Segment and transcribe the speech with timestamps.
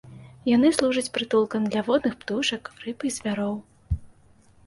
[0.51, 3.55] Яны служаць прытулкам для водных птушак, рыб і звяроў.